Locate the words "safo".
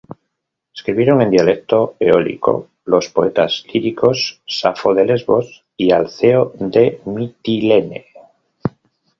4.47-4.95